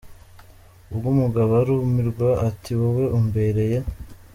[0.91, 3.77] Ubwo umugabo arumirwa ati wowe umbereye.